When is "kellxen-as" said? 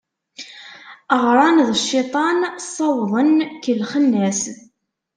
3.63-4.41